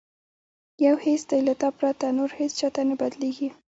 یو 0.85 0.95
حس 1.03 1.21
دی 1.29 1.39
له 1.47 1.53
تا 1.61 1.69
پرته، 1.77 2.05
نور 2.17 2.29
هیڅ 2.39 2.51
چاته 2.59 2.81
نه 2.89 2.95
بدلیږي 3.01 3.49